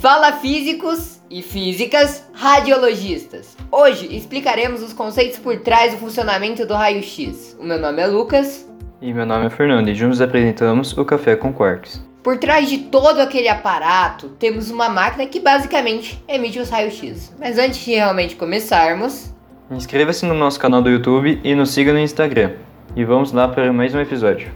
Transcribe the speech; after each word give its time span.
Fala 0.00 0.32
físicos 0.32 1.20
e 1.28 1.42
físicas 1.42 2.26
radiologistas. 2.32 3.54
Hoje 3.70 4.16
explicaremos 4.16 4.82
os 4.82 4.94
conceitos 4.94 5.38
por 5.38 5.58
trás 5.58 5.92
do 5.92 5.98
funcionamento 5.98 6.64
do 6.64 6.72
raio-x. 6.72 7.54
O 7.60 7.64
meu 7.64 7.78
nome 7.78 8.00
é 8.00 8.06
Lucas. 8.06 8.66
E 9.02 9.12
meu 9.12 9.26
nome 9.26 9.44
é 9.44 9.50
Fernando 9.50 9.90
e 9.90 9.94
juntos 9.94 10.22
apresentamos 10.22 10.96
o 10.96 11.04
Café 11.04 11.36
com 11.36 11.52
Quarks. 11.52 12.02
Por 12.22 12.38
trás 12.38 12.70
de 12.70 12.78
todo 12.78 13.20
aquele 13.20 13.50
aparato, 13.50 14.30
temos 14.38 14.70
uma 14.70 14.88
máquina 14.88 15.26
que 15.26 15.38
basicamente 15.38 16.18
emite 16.26 16.58
os 16.58 16.70
raios-x. 16.70 17.34
Mas 17.38 17.58
antes 17.58 17.84
de 17.84 17.90
realmente 17.90 18.36
começarmos, 18.36 19.34
inscreva-se 19.70 20.24
no 20.24 20.32
nosso 20.32 20.58
canal 20.58 20.80
do 20.80 20.88
YouTube 20.88 21.38
e 21.44 21.54
nos 21.54 21.72
siga 21.72 21.92
no 21.92 21.98
Instagram. 21.98 22.52
E 22.96 23.04
vamos 23.04 23.32
lá 23.32 23.46
para 23.48 23.70
mais 23.70 23.94
um 23.94 24.00
episódio. 24.00 24.50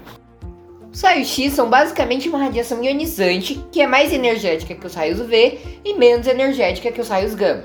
Os 0.95 1.03
raios-x 1.03 1.53
são 1.55 1.69
basicamente 1.69 2.29
uma 2.29 2.39
radiação 2.39 2.81
ionizante 2.81 3.61
que 3.73 3.81
é 3.81 3.87
mais 3.87 4.13
energética 4.13 4.77
que 4.77 4.87
os 4.87 4.95
raios 4.95 5.19
UV 5.19 5.59
e 5.85 5.95
menos 5.95 6.29
energética 6.29 6.93
que 6.93 7.01
os 7.01 7.09
raios 7.09 7.35
gama. 7.35 7.65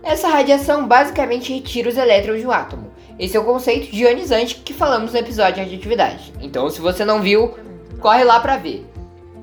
Essa 0.00 0.28
radiação 0.28 0.86
basicamente 0.86 1.52
retira 1.52 1.88
os 1.88 1.96
elétrons 1.96 2.38
de 2.40 2.46
um 2.46 2.52
átomo. 2.52 2.92
Esse 3.18 3.36
é 3.36 3.40
o 3.40 3.44
conceito 3.44 3.90
de 3.90 4.04
ionizante 4.04 4.54
que 4.64 4.72
falamos 4.72 5.12
no 5.12 5.18
episódio 5.18 5.54
de 5.54 5.60
radioatividade. 5.62 6.32
Então, 6.40 6.70
se 6.70 6.80
você 6.80 7.04
não 7.04 7.20
viu, 7.20 7.52
corre 7.98 8.22
lá 8.22 8.38
para 8.38 8.56
ver. 8.56 8.86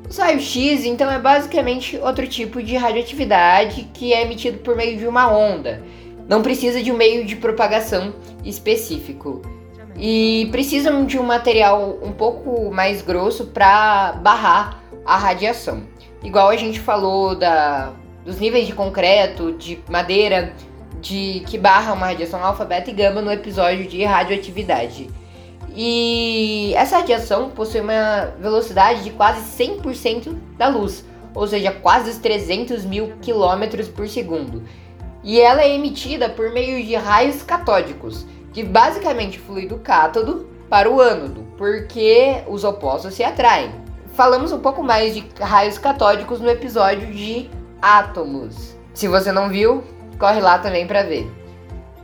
Os 0.10 0.18
raios-x, 0.18 0.86
então, 0.86 1.12
é 1.12 1.20
basicamente 1.20 1.98
outro 1.98 2.26
tipo 2.26 2.64
de 2.64 2.78
radioatividade 2.78 3.90
que 3.94 4.14
é 4.14 4.22
emitido 4.22 4.60
por 4.60 4.78
meio 4.78 4.98
de 4.98 5.06
uma 5.06 5.30
onda. 5.30 5.84
Não 6.26 6.42
precisa 6.42 6.82
de 6.82 6.90
um 6.90 6.96
meio 6.96 7.26
de 7.26 7.36
propagação 7.36 8.16
específico 8.46 9.42
e 9.98 10.48
precisam 10.52 11.06
de 11.06 11.18
um 11.18 11.24
material 11.24 11.98
um 12.02 12.12
pouco 12.12 12.72
mais 12.72 13.02
grosso 13.02 13.46
para 13.46 14.14
barrar 14.22 14.84
a 15.06 15.18
radiação. 15.18 15.84
Igual 16.24 16.50
a 16.50 16.56
gente 16.56 16.80
falou 16.80 17.36
da, 17.36 17.94
dos 18.26 18.40
níveis 18.40 18.66
de 18.68 18.74
concreto, 18.74 19.54
de 19.54 19.80
madeira, 19.90 20.54
de 21.00 21.44
que 21.48 21.58
barra 21.58 21.94
uma 21.94 22.08
radiação 22.08 22.44
alfa, 22.44 22.66
beta 22.66 22.90
e 22.90 22.94
gama 22.94 23.22
no 23.22 23.32
episódio 23.32 23.88
de 23.88 24.04
radioatividade. 24.04 25.08
E 25.76 26.74
essa 26.76 26.98
radiação 26.98 27.50
possui 27.50 27.82
uma 27.82 28.34
velocidade 28.40 29.04
de 29.04 29.12
quase 29.12 29.42
100% 29.64 30.36
da 30.58 30.68
luz, 30.68 31.06
ou 31.34 31.46
seja, 31.46 31.72
quase 31.72 32.10
os 32.10 32.18
300 32.18 32.86
mil 32.86 33.14
quilômetros 33.22 33.88
por 33.88 34.08
segundo. 34.08 34.64
E 35.24 35.40
ela 35.40 35.62
é 35.62 35.76
emitida 35.76 36.30
por 36.30 36.52
meio 36.52 36.84
de 36.86 36.96
raios 36.96 37.44
catódicos, 37.44 38.26
que 38.56 38.64
basicamente 38.64 39.38
flui 39.38 39.68
do 39.68 39.78
cátodo 39.80 40.48
para 40.70 40.90
o 40.90 41.02
ânodo, 41.02 41.46
porque 41.58 42.42
os 42.48 42.64
opostos 42.64 43.14
se 43.14 43.22
atraem. 43.22 43.70
Falamos 44.14 44.54
um 44.54 44.60
pouco 44.60 44.82
mais 44.82 45.14
de 45.14 45.26
raios 45.42 45.78
catódicos 45.78 46.40
no 46.40 46.50
episódio 46.50 47.14
de 47.14 47.50
átomos. 47.82 48.74
Se 48.94 49.10
você 49.10 49.30
não 49.30 49.50
viu, 49.50 49.84
corre 50.18 50.40
lá 50.40 50.58
também 50.58 50.88
para 50.88 51.04
ver. 51.04 51.30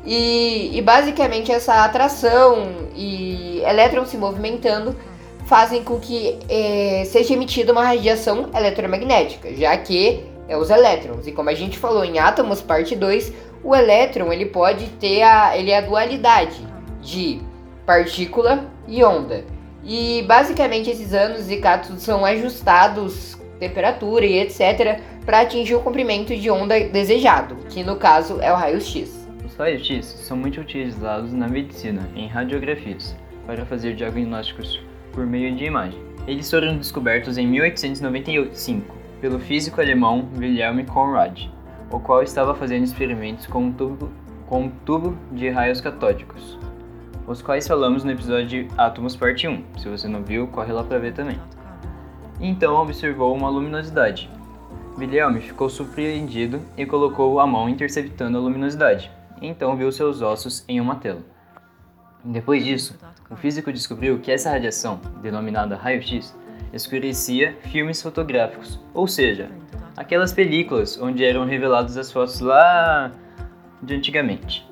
E, 0.03 0.77
e, 0.77 0.81
basicamente 0.81 1.53
essa 1.53 1.85
atração 1.85 2.89
e 2.95 3.61
elétrons 3.65 4.09
se 4.09 4.17
movimentando 4.17 4.93
fazem 5.45 5.83
com 5.83 5.99
que 5.99 6.37
é, 6.49 7.03
seja 7.05 7.33
emitida 7.33 7.71
uma 7.71 7.85
radiação 7.85 8.49
eletromagnética, 8.53 9.55
já 9.55 9.77
que 9.77 10.25
é 10.49 10.57
os 10.57 10.69
elétrons. 10.69 11.27
E 11.27 11.31
como 11.31 11.49
a 11.49 11.53
gente 11.53 11.77
falou 11.77 12.03
em 12.03 12.19
átomos, 12.19 12.61
parte 12.61 12.93
2, 12.93 13.31
o 13.63 13.75
elétron 13.75 14.31
ele 14.31 14.45
pode 14.45 14.87
ter 14.91 15.21
a, 15.21 15.57
ele 15.57 15.71
é 15.71 15.77
a 15.77 15.81
dualidade 15.81 16.65
de 17.01 17.39
partícula 17.85 18.65
e 18.87 19.03
onda. 19.03 19.43
E 19.83 20.23
basicamente 20.27 20.89
esses 20.89 21.13
anos 21.13 21.49
e 21.49 21.57
cátodos 21.57 22.03
são 22.03 22.25
ajustados, 22.25 23.39
temperatura 23.59 24.25
e 24.25 24.39
etc, 24.39 24.99
para 25.25 25.41
atingir 25.41 25.75
o 25.75 25.81
comprimento 25.81 26.35
de 26.35 26.49
onda 26.49 26.79
desejado, 26.79 27.55
que 27.69 27.83
no 27.83 27.95
caso 27.95 28.39
é 28.41 28.51
o 28.51 28.55
raio-x. 28.55 29.27
Os 29.45 29.55
raios-x 29.55 30.05
são 30.05 30.37
muito 30.37 30.61
utilizados 30.61 31.33
na 31.33 31.47
medicina, 31.47 32.07
em 32.15 32.27
radiografias, 32.27 33.15
para 33.45 33.65
fazer 33.65 33.95
diagnósticos 33.95 34.79
por 35.11 35.25
meio 35.25 35.55
de 35.55 35.65
imagem. 35.65 35.99
Eles 36.27 36.49
foram 36.49 36.77
descobertos 36.77 37.37
em 37.37 37.47
1895 37.47 38.95
pelo 39.19 39.39
físico 39.39 39.81
alemão 39.81 40.29
Wilhelm 40.37 40.85
Conrad 40.85 41.47
o 41.91 41.99
qual 41.99 42.23
estava 42.23 42.55
fazendo 42.55 42.83
experimentos 42.83 43.45
com 43.45 43.65
um 43.65 43.71
tubo, 43.71 44.09
com 44.47 44.63
um 44.63 44.69
tubo 44.69 45.15
de 45.31 45.49
raios 45.49 45.81
catódicos, 45.81 46.57
os 47.27 47.41
quais 47.41 47.67
falamos 47.67 48.03
no 48.03 48.11
episódio 48.11 48.47
de 48.47 48.67
Átomos 48.77 49.15
Parte 49.15 49.47
1. 49.47 49.63
Se 49.77 49.89
você 49.89 50.07
não 50.07 50.23
viu, 50.23 50.47
corre 50.47 50.71
lá 50.71 50.83
para 50.83 50.99
ver 50.99 51.13
também. 51.13 51.39
Então 52.39 52.75
observou 52.75 53.35
uma 53.35 53.49
luminosidade. 53.49 54.29
Wilhelm 54.97 55.39
ficou 55.39 55.69
surpreendido 55.69 56.61
e 56.77 56.85
colocou 56.85 57.39
a 57.39 57.47
mão 57.47 57.69
interceptando 57.69 58.37
a 58.37 58.41
luminosidade. 58.41 59.11
Então 59.41 59.75
viu 59.75 59.91
seus 59.91 60.21
ossos 60.21 60.63
em 60.67 60.79
uma 60.79 60.95
tela. 60.95 61.21
Depois 62.23 62.63
disso, 62.63 62.97
o 63.29 63.35
físico 63.35 63.71
descobriu 63.71 64.19
que 64.19 64.31
essa 64.31 64.51
radiação, 64.51 64.99
denominada 65.21 65.75
raio-x, 65.75 66.35
escurecia 66.73 67.57
filmes 67.63 68.01
fotográficos, 68.01 68.79
ou 68.93 69.07
seja, 69.07 69.49
aquelas 70.01 70.33
películas 70.33 70.99
onde 70.99 71.23
eram 71.23 71.45
reveladas 71.45 71.95
as 71.95 72.11
fotos 72.11 72.39
lá 72.39 73.11
de 73.81 73.93
antigamente. 73.93 74.67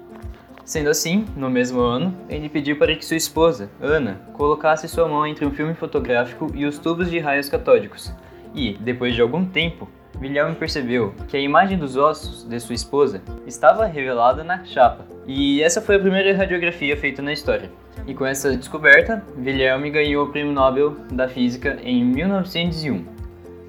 Sendo 0.66 0.90
assim, 0.90 1.26
no 1.36 1.50
mesmo 1.50 1.80
ano, 1.80 2.16
ele 2.28 2.50
pediu 2.50 2.78
para 2.78 2.96
que 2.96 3.06
sua 3.06 3.16
esposa, 3.18 3.70
Ana, 3.80 4.20
colocasse 4.34 4.88
sua 4.88 5.08
mão 5.08 5.26
entre 5.26 5.46
um 5.46 5.52
filme 5.52 5.76
fotográfico 5.76 6.52
e 6.56 6.66
os 6.66 6.80
tubos 6.80 7.10
de 7.10 7.20
raios 7.20 7.48
catódicos. 7.48 8.12
E, 8.56 8.76
depois 8.80 9.14
de 9.14 9.22
algum 9.22 9.46
tempo, 9.46 9.88
William 10.20 10.54
percebeu 10.56 11.14
que 11.28 11.38
a 11.38 11.40
imagem 11.40 11.78
dos 11.78 11.96
ossos 11.96 12.44
de 12.44 12.60
sua 12.60 12.76
esposa 12.76 13.22
estava 13.46 13.86
revelada 13.86 14.44
na 14.44 14.64
chapa. 14.66 15.06
E 15.28 15.62
essa 15.62 15.82
foi 15.82 15.96
a 15.96 16.00
primeira 16.00 16.36
radiografia 16.36 16.98
feita 16.98 17.22
na 17.22 17.34
história. 17.34 17.72
E 18.08 18.16
com 18.16 18.26
essa 18.26 18.56
descoberta, 18.58 19.24
Wilhelm 19.38 19.92
ganhou 19.92 20.26
o 20.26 20.32
Prêmio 20.32 20.54
Nobel 20.54 20.98
da 21.12 21.28
Física 21.28 21.78
em 21.84 22.04
1901. 22.04 23.19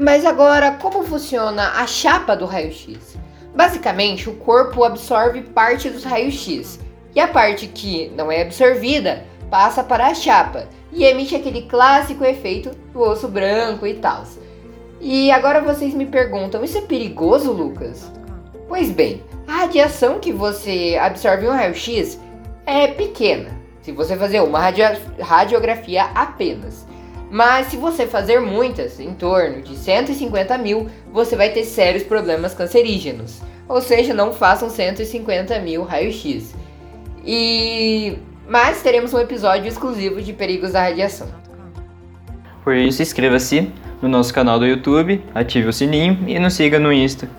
Mas 0.01 0.25
agora, 0.25 0.79
como 0.81 1.05
funciona 1.05 1.73
a 1.73 1.87
chapa 1.87 2.35
do 2.35 2.47
raio-x? 2.47 3.19
Basicamente, 3.55 4.31
o 4.31 4.35
corpo 4.37 4.83
absorve 4.83 5.43
parte 5.43 5.91
dos 5.91 6.05
raios-x 6.05 6.81
e 7.15 7.21
a 7.21 7.29
parte 7.29 7.67
que 7.67 8.11
não 8.17 8.33
é 8.33 8.41
absorvida 8.41 9.27
passa 9.51 9.85
para 9.85 10.07
a 10.07 10.15
chapa 10.15 10.67
e 10.91 11.05
emite 11.05 11.37
aquele 11.37 11.63
clássico 11.63 12.25
efeito 12.25 12.71
do 12.95 13.01
osso 13.03 13.29
branco 13.29 13.87
e 13.87 13.93
tal. 13.93 14.25
E 15.03 15.31
agora 15.31 15.61
vocês 15.61 15.93
me 15.93 16.07
perguntam: 16.07 16.65
isso 16.65 16.79
é 16.79 16.83
perigoso, 16.83 17.53
Lucas? 17.53 18.11
Pois 18.69 18.91
bem, 18.91 19.23
a 19.47 19.53
radiação 19.53 20.19
que 20.19 20.33
você 20.33 20.99
absorve 20.99 21.45
em 21.45 21.51
um 21.51 21.53
raio-x 21.53 22.19
é 22.65 22.89
pequena, 22.89 23.51
se 23.83 23.93
você 23.93 24.17
fazer 24.17 24.41
uma 24.41 24.61
radiografia 25.21 26.05
apenas. 26.15 26.89
Mas 27.31 27.69
se 27.69 27.77
você 27.77 28.09
fazer 28.09 28.41
muitas, 28.41 28.99
em 28.99 29.15
torno 29.15 29.63
de 29.63 29.77
150 29.77 30.59
mil, 30.59 30.89
você 31.13 31.37
vai 31.37 31.51
ter 31.51 31.65
sérios 31.65 32.03
problemas 32.03 32.55
cancerígenos. 32.55 33.41
Ou 33.69 33.81
seja, 33.81 34.13
não 34.13 34.33
façam 34.33 34.69
150 34.69 35.57
mil 35.61 35.85
raio-x. 35.85 36.53
E 37.25 38.19
mas 38.49 38.83
teremos 38.83 39.15
um 39.15 39.21
episódio 39.21 39.69
exclusivo 39.69 40.21
de 40.21 40.33
perigos 40.33 40.73
da 40.73 40.83
radiação. 40.83 41.29
Por 42.65 42.75
isso, 42.75 43.01
inscreva-se 43.01 43.71
no 44.03 44.09
nosso 44.09 44.35
canal 44.35 44.59
do 44.59 44.67
YouTube, 44.67 45.23
ative 45.33 45.69
o 45.69 45.73
sininho 45.73 46.19
e 46.27 46.37
nos 46.37 46.55
siga 46.55 46.81
no 46.81 46.93
Insta. 46.93 47.31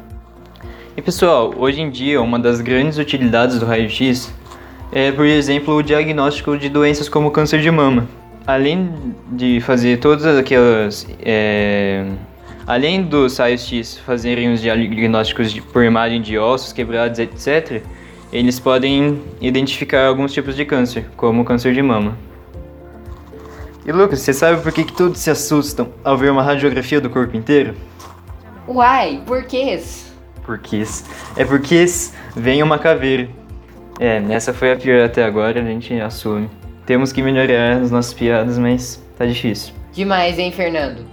E 0.95 1.01
pessoal, 1.01 1.53
hoje 1.57 1.81
em 1.81 1.89
dia 1.89 2.21
uma 2.21 2.39
das 2.39 2.61
grandes 2.61 2.97
utilidades 2.97 3.59
do 3.59 3.65
raio-x 3.65 4.33
é, 4.93 5.11
por 5.11 5.25
exemplo, 5.25 5.75
o 5.75 5.83
diagnóstico 5.83 6.57
de 6.57 6.69
doenças 6.69 7.09
como 7.09 7.29
câncer 7.29 7.59
de 7.59 7.69
mama 7.69 8.07
além 8.45 9.13
de 9.31 9.59
fazer 9.61 9.99
todas 9.99 10.25
aquelas. 10.37 11.07
É, 11.21 12.05
além 12.65 13.03
dos 13.03 13.37
raios-x 13.37 13.97
fazerem 13.99 14.51
os 14.53 14.61
diagnósticos 14.61 15.51
de, 15.51 15.61
por 15.61 15.83
imagem 15.83 16.21
de 16.21 16.37
ossos 16.37 16.73
quebrados, 16.73 17.19
etc., 17.19 17.81
eles 18.31 18.59
podem 18.59 19.21
identificar 19.41 20.07
alguns 20.07 20.31
tipos 20.31 20.55
de 20.55 20.63
câncer, 20.63 21.05
como 21.17 21.41
o 21.41 21.45
câncer 21.45 21.73
de 21.73 21.81
mama. 21.81 22.17
E 23.85 23.91
Lucas, 23.91 24.19
você 24.19 24.31
sabe 24.31 24.61
por 24.61 24.71
que, 24.71 24.83
que 24.83 24.93
todos 24.93 25.17
se 25.19 25.29
assustam 25.29 25.89
ao 26.03 26.17
ver 26.17 26.31
uma 26.31 26.43
radiografia 26.43 27.01
do 27.01 27.09
corpo 27.09 27.35
inteiro? 27.35 27.73
Uai, 28.67 29.21
por 29.25 29.43
quê? 29.43 29.81
Porque 30.45 30.83
é 31.35 31.43
porque 31.43 31.85
vem 32.35 32.61
uma 32.61 32.77
caveira. 32.77 33.27
É, 33.99 34.19
nessa 34.19 34.53
foi 34.53 34.71
a 34.71 34.75
pior 34.75 35.03
até 35.03 35.23
agora, 35.23 35.59
a 35.59 35.63
gente 35.63 35.99
assume. 35.99 36.49
Temos 36.91 37.13
que 37.13 37.23
melhorar 37.23 37.77
as 37.77 37.89
nossas 37.89 38.13
piadas, 38.13 38.57
mas 38.57 39.01
tá 39.17 39.25
difícil. 39.25 39.73
Demais, 39.93 40.37
hein, 40.37 40.51
Fernando? 40.51 41.05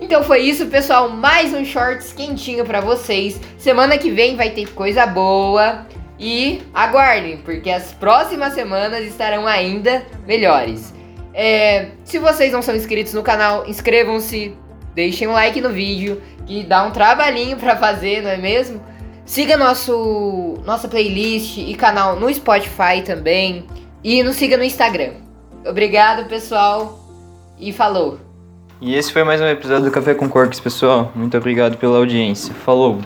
Então 0.00 0.24
foi 0.24 0.40
isso, 0.40 0.64
pessoal. 0.68 1.10
Mais 1.10 1.52
um 1.52 1.66
shorts 1.66 2.14
quentinho 2.14 2.64
para 2.64 2.80
vocês. 2.80 3.38
Semana 3.58 3.98
que 3.98 4.10
vem 4.10 4.36
vai 4.36 4.48
ter 4.48 4.70
coisa 4.70 5.04
boa. 5.06 5.86
E 6.18 6.62
aguardem, 6.72 7.36
porque 7.44 7.68
as 7.68 7.92
próximas 7.92 8.54
semanas 8.54 9.04
estarão 9.04 9.46
ainda 9.46 10.02
melhores. 10.26 10.94
É, 11.34 11.88
se 12.04 12.18
vocês 12.18 12.50
não 12.50 12.62
são 12.62 12.74
inscritos 12.74 13.12
no 13.12 13.22
canal, 13.22 13.68
inscrevam-se, 13.68 14.56
deixem 14.94 15.28
um 15.28 15.32
like 15.32 15.60
no 15.60 15.68
vídeo, 15.68 16.22
que 16.46 16.62
dá 16.62 16.84
um 16.84 16.90
trabalhinho 16.90 17.58
pra 17.58 17.76
fazer, 17.76 18.22
não 18.22 18.30
é 18.30 18.38
mesmo? 18.38 18.80
Siga 19.26 19.58
nosso 19.58 20.54
nossa 20.64 20.88
playlist 20.88 21.58
e 21.58 21.74
canal 21.74 22.18
no 22.18 22.32
Spotify 22.32 23.02
também 23.04 23.66
e 24.02 24.22
nos 24.22 24.36
siga 24.36 24.56
no 24.56 24.64
Instagram. 24.64 25.14
Obrigado, 25.66 26.28
pessoal, 26.28 26.98
e 27.58 27.72
falou. 27.72 28.18
E 28.80 28.94
esse 28.94 29.12
foi 29.12 29.24
mais 29.24 29.40
um 29.40 29.46
episódio 29.46 29.86
do 29.86 29.90
Café 29.90 30.14
com 30.14 30.28
Corks, 30.28 30.60
pessoal. 30.60 31.10
Muito 31.14 31.36
obrigado 31.36 31.76
pela 31.78 31.98
audiência. 31.98 32.54
Falou! 32.54 33.00